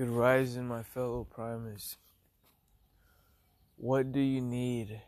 Good 0.00 0.08
rising, 0.08 0.66
my 0.66 0.82
fellow 0.82 1.24
primers. 1.30 1.98
What 3.76 4.12
do 4.12 4.20
you 4.20 4.40
need 4.40 5.02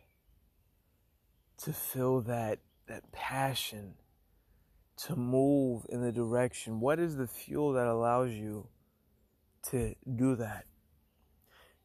to 1.63 1.73
feel 1.73 2.21
that 2.21 2.59
that 2.89 3.11
passion 3.11 3.95
to 5.07 5.17
move 5.17 5.87
in 5.89 6.03
the 6.03 6.13
direction? 6.13 6.79
What 6.79 6.99
is 6.99 7.17
the 7.17 7.27
fuel 7.27 7.73
that 7.73 7.87
allows 7.87 8.33
you 8.33 8.69
to 9.71 9.95
do 10.15 10.37
that? 10.37 10.67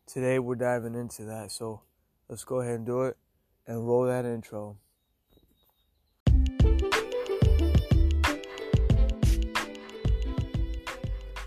Today 0.05 0.37
we're 0.39 0.55
diving 0.55 0.93
into 0.93 1.23
that. 1.23 1.53
So 1.53 1.83
let's 2.27 2.43
go 2.43 2.59
ahead 2.59 2.75
and 2.75 2.85
do 2.85 3.03
it 3.03 3.15
and 3.65 3.87
roll 3.87 4.05
that 4.07 4.25
intro. 4.25 4.75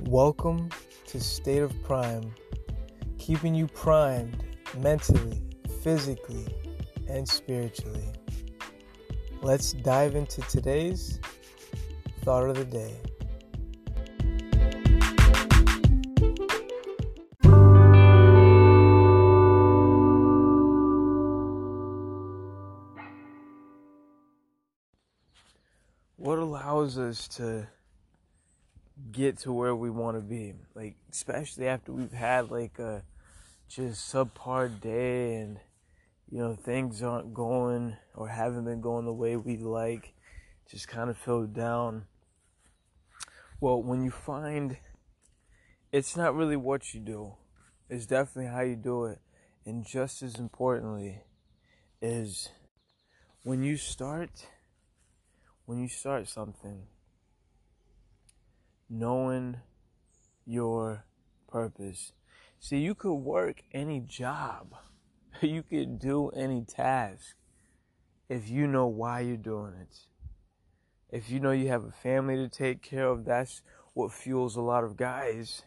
Welcome 0.00 0.70
to 1.10 1.18
State 1.18 1.60
of 1.60 1.82
Prime, 1.82 2.32
keeping 3.18 3.52
you 3.52 3.66
primed 3.66 4.44
mentally, 4.78 5.42
physically, 5.82 6.46
and 7.08 7.28
spiritually. 7.28 8.12
Let's 9.42 9.72
dive 9.72 10.14
into 10.14 10.40
today's 10.42 11.18
thought 12.22 12.48
of 12.48 12.56
the 12.56 12.64
day. 12.64 12.94
What 26.14 26.38
allows 26.38 26.98
us 26.98 27.26
to 27.28 27.66
get 29.12 29.38
to 29.38 29.52
where 29.52 29.74
we 29.74 29.90
want 29.90 30.16
to 30.16 30.20
be. 30.20 30.54
Like, 30.74 30.96
especially 31.10 31.66
after 31.66 31.92
we've 31.92 32.12
had 32.12 32.50
like 32.50 32.78
a 32.78 33.02
just 33.68 34.12
subpar 34.12 34.80
day 34.80 35.36
and, 35.36 35.58
you 36.30 36.38
know, 36.38 36.54
things 36.54 37.02
aren't 37.02 37.34
going 37.34 37.96
or 38.14 38.28
haven't 38.28 38.64
been 38.64 38.80
going 38.80 39.04
the 39.04 39.12
way 39.12 39.36
we 39.36 39.56
like, 39.56 40.12
just 40.70 40.88
kind 40.88 41.10
of 41.10 41.16
feel 41.16 41.46
down. 41.46 42.06
Well, 43.60 43.82
when 43.82 44.02
you 44.02 44.10
find 44.10 44.78
it's 45.92 46.16
not 46.16 46.34
really 46.34 46.56
what 46.56 46.94
you 46.94 47.00
do, 47.00 47.34
it's 47.88 48.06
definitely 48.06 48.50
how 48.50 48.60
you 48.60 48.76
do 48.76 49.06
it. 49.06 49.18
And 49.66 49.84
just 49.84 50.22
as 50.22 50.36
importantly, 50.36 51.22
is 52.00 52.48
when 53.42 53.62
you 53.62 53.76
start, 53.76 54.46
when 55.66 55.80
you 55.80 55.88
start 55.88 56.28
something, 56.28 56.84
knowing 58.90 59.56
your 60.44 61.04
purpose. 61.48 62.12
See, 62.58 62.78
you 62.78 62.94
could 62.94 63.14
work 63.14 63.62
any 63.72 64.00
job, 64.00 64.74
you 65.40 65.62
could 65.62 65.98
do 65.98 66.28
any 66.30 66.62
task 66.64 67.36
if 68.28 68.50
you 68.50 68.66
know 68.66 68.86
why 68.86 69.20
you're 69.20 69.36
doing 69.36 69.74
it. 69.80 69.96
If 71.10 71.30
you 71.30 71.40
know 71.40 71.50
you 71.50 71.68
have 71.68 71.84
a 71.84 71.90
family 71.90 72.36
to 72.36 72.48
take 72.48 72.82
care 72.82 73.06
of, 73.06 73.24
that's 73.24 73.62
what 73.94 74.12
fuels 74.12 74.56
a 74.56 74.60
lot 74.60 74.84
of 74.84 74.96
guys. 74.96 75.62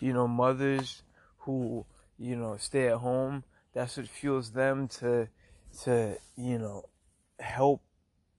You 0.00 0.12
know, 0.12 0.28
mothers 0.28 1.02
who, 1.38 1.84
you 2.18 2.36
know, 2.36 2.56
stay 2.58 2.88
at 2.88 2.98
home, 2.98 3.44
that's 3.74 3.96
what 3.96 4.08
fuels 4.08 4.52
them 4.52 4.88
to 5.00 5.28
to, 5.84 6.16
you 6.36 6.58
know, 6.58 6.84
help 7.38 7.82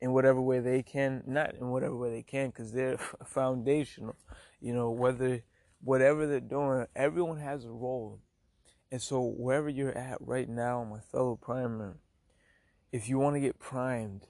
in 0.02 0.14
whatever 0.14 0.42
way 0.42 0.60
they 0.60 0.84
can, 0.84 1.24
not 1.26 1.56
in 1.56 1.70
whatever 1.70 1.96
way 1.96 2.12
they 2.12 2.24
can, 2.24 2.48
because 2.48 2.72
they're 2.72 2.98
foundational. 3.26 4.16
You 4.60 4.74
know, 4.74 4.92
whether 4.92 5.44
whatever 5.82 6.28
they're 6.28 6.40
doing, 6.40 6.86
everyone 6.96 7.40
has 7.40 7.66
a 7.66 7.72
role. 7.72 8.20
And 8.92 9.02
so 9.02 9.22
wherever 9.22 9.70
you're 9.70 9.98
at 9.98 10.18
right 10.22 10.48
now, 10.48 10.84
my 10.84 11.00
fellow 11.00 11.36
primer, 11.36 11.98
if 12.92 13.10
you 13.10 13.20
want 13.20 13.36
to 13.36 13.42
get 13.42 13.60
primed 13.60 14.26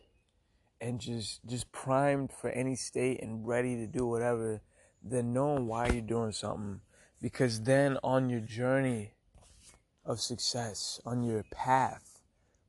and 0.82 1.00
just 1.00 1.46
just 1.46 1.72
primed 1.72 2.32
for 2.32 2.50
any 2.50 2.76
state 2.76 3.22
and 3.22 3.48
ready 3.48 3.76
to 3.76 3.88
do 3.88 4.06
whatever, 4.06 4.62
then 5.04 5.34
knowing 5.34 5.68
why 5.68 5.88
you're 5.88 6.02
doing 6.02 6.32
something. 6.32 6.82
Because 7.22 7.62
then 7.64 7.98
on 8.04 8.30
your 8.30 8.40
journey 8.40 9.14
of 10.06 10.20
success, 10.20 11.00
on 11.06 11.24
your 11.24 11.44
path, 11.52 12.17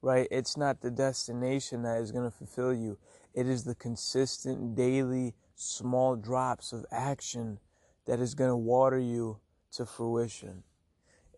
right? 0.02 0.28
It's 0.30 0.56
not 0.56 0.80
the 0.80 0.90
destination 0.90 1.82
that 1.82 2.00
is 2.00 2.12
going 2.12 2.24
to 2.24 2.36
fulfill 2.36 2.74
you. 2.74 2.98
It 3.34 3.46
is 3.46 3.64
the 3.64 3.74
consistent 3.74 4.74
daily 4.74 5.34
small 5.54 6.16
drops 6.16 6.72
of 6.72 6.86
action 6.90 7.58
that 8.06 8.20
is 8.20 8.34
going 8.34 8.50
to 8.50 8.56
water 8.56 8.98
you 8.98 9.38
to 9.72 9.84
fruition. 9.84 10.62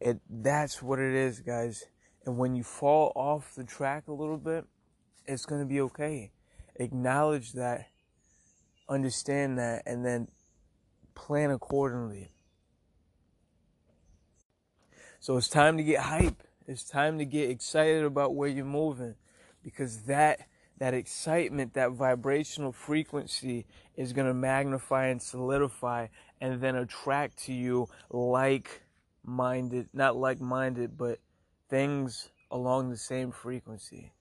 It 0.01 0.21
that's 0.29 0.83
what 0.83 0.99
it 0.99 1.15
is, 1.15 1.41
guys. 1.41 1.85
And 2.25 2.39
when 2.39 2.55
you 2.55 2.63
fall 2.63 3.13
off 3.15 3.55
the 3.55 3.65
track 3.65 4.09
a 4.09 4.13
little 4.13 4.37
bit, 4.37 4.65
it's 5.27 5.47
going 5.47 5.61
to 5.61 5.67
be 5.67 5.81
okay. 5.83 6.33
Acknowledge 6.77 7.53
that, 7.53 7.89
understand 8.89 9.59
that, 9.59 9.83
and 9.87 10.05
then 10.05 10.29
plan 11.15 11.51
accordingly. 11.51 12.31
So 15.19 15.37
it's 15.37 15.49
time 15.49 15.77
to 15.77 15.83
get 15.83 16.01
hype. 16.01 16.43
It's 16.67 16.85
time 16.85 17.19
to 17.19 17.25
get 17.25 17.51
excited 17.51 18.05
about 18.05 18.35
where 18.35 18.49
you're 18.49 18.65
moving 18.65 19.15
because 19.63 20.03
that 20.03 20.41
that 20.79 20.95
excitement, 20.95 21.75
that 21.75 21.91
vibrational 21.93 22.73
frequency 22.73 23.67
is 23.97 24.15
going 24.15 24.27
to 24.27 24.33
magnify 24.35 25.09
and 25.09 25.21
solidify 25.21 26.07
and 26.41 26.59
then 26.61 26.75
attract 26.75 27.37
to 27.45 27.53
you 27.53 27.87
like 28.11 28.83
minded, 29.23 29.91
not 29.93 30.17
like 30.17 30.41
minded, 30.41 30.97
but 30.97 31.19
things 31.69 32.31
along 32.51 32.89
the 32.89 32.97
same 32.97 33.31
frequency. 33.31 34.13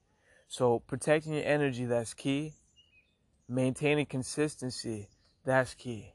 So 0.48 0.80
protecting 0.80 1.32
your 1.32 1.46
energy, 1.46 1.86
that's 1.86 2.12
key. 2.12 2.52
Maintaining 3.48 4.04
consistency, 4.04 5.08
that's 5.44 5.72
key. 5.72 6.12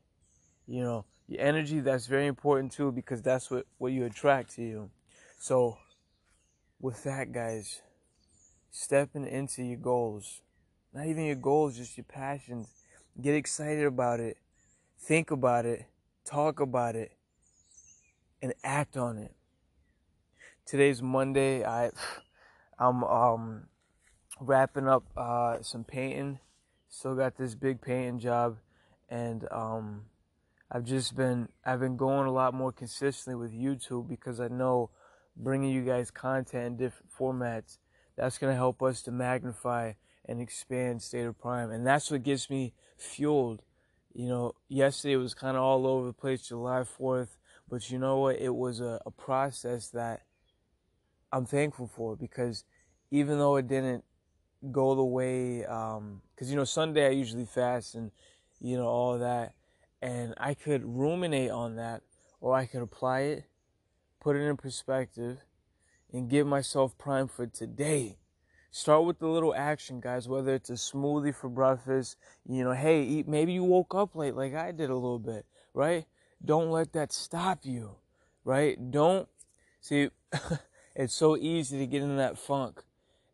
You 0.68 0.84
know, 0.84 1.06
your 1.28 1.42
energy, 1.42 1.80
that's 1.80 2.06
very 2.06 2.28
important 2.28 2.72
too 2.72 2.92
because 2.92 3.24
that's 3.24 3.50
what, 3.50 3.66
what 3.80 3.92
you 3.92 4.06
attract 4.06 4.56
to 4.56 4.62
you. 4.62 4.92
So 5.40 5.80
with 6.80 7.04
that, 7.04 7.32
guys, 7.32 7.82
stepping 8.72 9.28
into 9.28 9.64
your 9.64 9.78
goals, 9.78 10.42
not 10.94 11.08
even 11.08 11.26
your 11.26 11.36
goals, 11.36 11.78
just 11.78 11.98
your 11.98 12.06
passions. 12.06 12.68
Get 13.22 13.36
excited 13.36 13.86
about 13.86 14.20
it, 14.20 14.38
think 15.00 15.32
about 15.32 15.66
it, 15.66 15.86
talk 16.26 16.60
about 16.60 16.96
it, 16.96 17.12
and 18.42 18.54
act 18.64 18.98
on 18.98 19.18
it. 19.18 19.34
Today's 20.66 21.02
Monday. 21.02 21.64
I, 21.64 21.92
I'm 22.80 23.04
um, 23.04 23.64
wrapping 24.40 24.88
up 24.88 25.04
uh, 25.16 25.62
some 25.62 25.84
painting. 25.84 26.40
Still 26.90 27.16
got 27.16 27.38
this 27.38 27.56
big 27.56 27.82
painting 27.82 28.20
job, 28.20 28.58
and 29.10 29.48
um, 29.52 30.04
I've 30.72 30.84
just 30.86 31.16
been 31.16 31.50
I've 31.66 31.80
been 31.80 31.98
going 31.98 32.28
a 32.28 32.32
lot 32.32 32.54
more 32.54 32.72
consistently 32.72 33.36
with 33.36 33.54
YouTube 33.54 34.08
because 34.08 34.40
I 34.40 34.48
know 34.48 34.90
bringing 35.36 35.72
you 35.72 35.82
guys 35.82 36.12
content 36.12 36.66
in 36.66 36.78
different 36.78 37.12
formats. 37.18 37.78
That's 38.16 38.38
going 38.38 38.52
to 38.52 38.58
help 38.58 38.82
us 38.82 39.02
to 39.04 39.12
magnify 39.12 39.94
and 40.28 40.42
expand 40.42 41.02
State 41.02 41.26
of 41.26 41.40
Prime. 41.40 41.72
And 41.72 41.86
that's 41.86 42.10
what 42.10 42.24
gets 42.24 42.50
me 42.50 42.74
fueled. 42.98 43.62
You 44.14 44.30
know, 44.30 44.56
yesterday 44.70 45.18
was 45.18 45.34
kind 45.34 45.58
of 45.58 45.64
all 45.64 45.86
over 45.86 46.08
the 46.08 46.14
place, 46.14 46.48
July 46.48 46.84
4th, 47.00 47.36
but 47.70 47.90
you 47.92 48.00
know 48.00 48.20
what? 48.20 48.40
It 48.40 48.56
was 48.56 48.80
a, 48.80 49.02
a 49.06 49.12
process 49.12 49.90
that 49.90 50.22
I'm 51.32 51.46
thankful 51.46 51.88
for 51.88 52.16
because 52.16 52.64
even 53.12 53.38
though 53.38 53.58
it 53.58 53.68
didn't 53.68 54.06
go 54.72 54.96
the 54.96 55.04
way, 55.04 55.60
because, 55.60 55.98
um, 55.98 56.22
you 56.40 56.56
know, 56.56 56.64
Sunday 56.64 57.08
I 57.08 57.10
usually 57.10 57.46
fast 57.46 57.96
and, 57.96 58.12
you 58.62 58.78
know, 58.78 58.88
all 58.88 59.20
that. 59.20 59.54
And 60.02 60.34
I 60.38 60.54
could 60.54 60.84
ruminate 60.86 61.52
on 61.52 61.76
that 61.76 62.02
or 62.40 62.56
I 62.56 62.66
could 62.66 62.82
apply 62.82 63.20
it 63.22 63.44
put 64.26 64.36
it 64.36 64.40
in 64.40 64.58
perspective, 64.58 65.38
and 66.12 66.32
get 66.32 66.48
myself 66.48 66.98
primed 66.98 67.30
for 67.30 67.46
today. 67.46 68.18
Start 68.72 69.06
with 69.06 69.20
the 69.20 69.28
little 69.28 69.54
action, 69.54 70.00
guys, 70.00 70.28
whether 70.28 70.56
it's 70.56 70.72
a 70.72 70.74
smoothie 70.74 71.36
for 71.36 71.48
breakfast, 71.48 72.18
you 72.50 72.64
know, 72.64 72.72
hey, 72.72 73.04
eat, 73.04 73.28
maybe 73.28 73.54
you 73.54 73.64
woke 73.64 73.94
up 73.94 74.16
late 74.16 74.34
like 74.34 74.56
I 74.56 74.72
did 74.72 74.90
a 74.90 74.96
little 74.96 75.20
bit, 75.20 75.46
right? 75.76 76.06
Don't 76.44 76.72
let 76.72 76.92
that 76.94 77.14
stop 77.14 77.60
you, 77.62 77.98
right? 78.44 78.90
Don't, 78.90 79.30
see, 79.80 80.10
it's 80.96 81.14
so 81.14 81.38
easy 81.38 81.78
to 81.78 81.86
get 81.86 82.02
in 82.02 82.18
that 82.18 82.40
funk. 82.40 82.82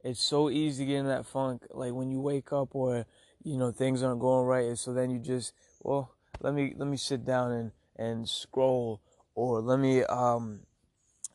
It's 0.04 0.20
so 0.20 0.50
easy 0.50 0.84
to 0.84 0.92
get 0.92 1.00
in 1.00 1.08
that 1.08 1.26
funk, 1.26 1.64
like 1.72 1.94
when 1.94 2.12
you 2.12 2.20
wake 2.20 2.52
up 2.52 2.76
or, 2.76 3.06
you 3.46 3.58
know, 3.58 3.72
things 3.72 4.04
aren't 4.04 4.20
going 4.20 4.46
right. 4.46 4.66
And 4.66 4.78
so 4.78 4.92
then 4.92 5.10
you 5.10 5.20
just, 5.20 5.54
well, 5.80 6.16
let 6.42 6.54
me, 6.54 6.74
let 6.76 6.90
me 6.90 6.98
sit 6.98 7.24
down 7.24 7.54
and, 7.54 7.72
and 7.96 8.28
scroll 8.28 9.00
or 9.36 9.62
let 9.62 9.80
me, 9.80 10.04
um, 10.04 10.60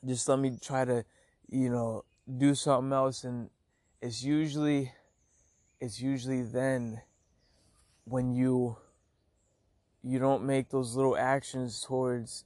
just 0.04 0.28
let 0.28 0.38
me 0.38 0.58
try 0.60 0.84
to, 0.84 1.04
you 1.48 1.70
know, 1.70 2.04
do 2.38 2.54
something 2.54 2.93
else. 2.93 3.25
And 3.25 3.50
it's 4.02 4.22
usually, 4.22 4.93
it's 5.81 6.00
usually 6.00 6.43
then 6.43 7.02
when 8.04 8.32
you, 8.32 8.76
you 10.02 10.19
don't 10.19 10.44
make 10.44 10.70
those 10.70 10.94
little 10.94 11.16
actions 11.16 11.84
towards 11.87 12.44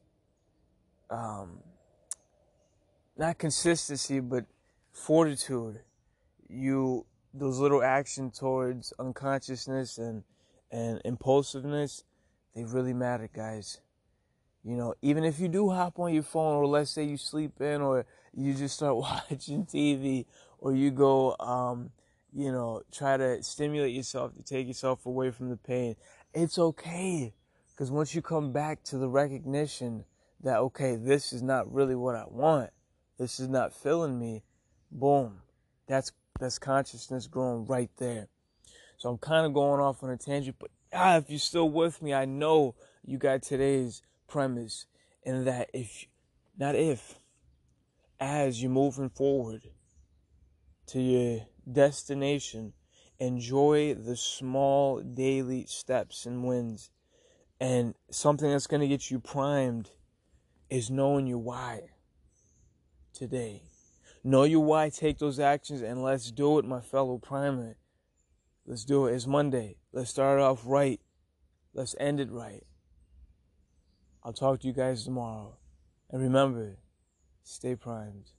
um, 1.11 1.59
not 3.17 3.39
consistency, 3.39 4.21
but 4.21 4.47
fortitude. 4.93 5.81
You 6.49 7.07
those 7.33 7.59
little 7.59 7.83
actions 7.83 8.39
towards 8.39 8.93
unconsciousness 8.99 9.99
and 9.99 10.25
and 10.73 11.01
impulsiveness, 11.05 12.05
they 12.55 12.65
really 12.65 12.95
matter, 12.95 13.29
guys. 13.33 13.81
You 14.65 14.77
know, 14.77 14.95
even 15.01 15.25
if 15.25 15.41
you 15.41 15.49
do 15.49 15.71
hop 15.71 15.99
on 15.99 16.13
your 16.13 16.23
phone, 16.23 16.57
or 16.57 16.67
let's 16.67 16.91
say 16.91 17.05
you 17.05 17.17
sleep 17.17 17.61
in, 17.61 17.81
or 17.81 18.05
you 18.35 18.55
just 18.55 18.77
start 18.77 18.97
watching 19.31 19.65
TV, 19.65 20.27
or 20.59 20.75
you 20.75 20.91
go, 20.91 21.37
um, 21.41 21.91
you 22.33 22.53
know, 22.53 22.83
try 22.93 23.17
to 23.17 23.43
stimulate 23.43 23.95
yourself 23.95 24.35
to 24.37 24.43
take 24.43 24.67
yourself 24.67 25.07
away 25.07 25.31
from 25.31 25.49
the 25.49 25.57
pain. 25.57 25.97
It's 26.35 26.59
okay. 26.59 27.33
Because 27.71 27.91
once 27.91 28.15
you 28.15 28.21
come 28.21 28.53
back 28.53 28.83
to 28.85 28.99
the 28.99 29.09
recognition 29.09 30.05
that, 30.43 30.59
okay, 30.59 30.97
this 30.97 31.33
is 31.33 31.43
not 31.43 31.73
really 31.73 31.95
what 31.95 32.15
I 32.15 32.25
want, 32.29 32.71
this 33.19 33.41
is 33.41 33.49
not 33.49 33.73
filling 33.73 34.19
me, 34.19 34.43
boom, 34.93 35.41
that's, 35.87 36.13
that's 36.39 36.59
consciousness 36.59 37.27
growing 37.27 37.65
right 37.65 37.91
there. 37.97 38.29
So 38.99 39.09
I'm 39.09 39.17
kind 39.17 39.47
of 39.47 39.55
going 39.55 39.81
off 39.81 40.03
on 40.03 40.11
a 40.11 40.19
tangent, 40.19 40.57
but 40.59 40.71
ah, 40.93 41.17
if 41.17 41.31
you're 41.31 41.39
still 41.39 41.71
with 41.71 42.03
me, 42.03 42.13
I 42.13 42.27
know 42.27 42.75
you 43.03 43.17
got 43.17 43.41
today's 43.41 44.03
premise 44.31 44.87
in 45.23 45.45
that 45.45 45.69
if, 45.75 46.07
not 46.57 46.75
if, 46.75 47.17
as 48.19 48.63
you're 48.63 48.71
moving 48.71 49.11
forward 49.11 49.69
to 50.87 51.01
your 51.01 51.41
destination, 51.71 52.73
enjoy 53.19 53.95
the 53.95 54.17
small 54.17 55.01
daily 55.01 55.67
steps 55.67 56.25
and 56.25 56.45
wins. 56.45 56.91
And 57.61 57.95
something 58.11 58.51
that's 58.51 58.67
going 58.67 58.81
to 58.81 58.89
get 58.89 59.11
you 59.11 59.21
primed 59.21 59.91
is 60.71 60.91
knowing 60.91 61.27
your 61.27 61.39
why 61.39 61.91
today. 63.13 63.63
Know 64.25 64.45
your 64.45 64.65
why, 64.65 64.89
take 64.91 65.19
those 65.19 65.39
actions, 65.39 65.83
and 65.83 66.03
let's 66.03 66.31
do 66.31 66.59
it, 66.59 66.65
my 66.65 66.81
fellow 66.81 67.19
primer. 67.19 67.77
Let's 68.67 68.85
do 68.85 69.07
it. 69.07 69.15
It's 69.15 69.27
Monday. 69.27 69.77
Let's 69.93 70.11
start 70.11 70.41
off 70.41 70.63
right. 70.65 71.01
Let's 71.75 71.95
end 71.99 72.21
it 72.21 72.31
right. 72.31 72.65
I'll 74.23 74.33
talk 74.33 74.61
to 74.61 74.67
you 74.67 74.73
guys 74.73 75.05
tomorrow. 75.05 75.57
And 76.11 76.23
remember, 76.23 76.77
stay 77.43 77.75
primed. 77.75 78.33